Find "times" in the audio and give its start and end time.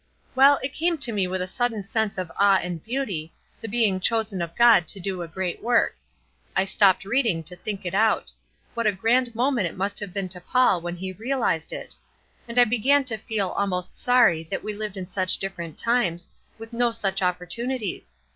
15.77-16.29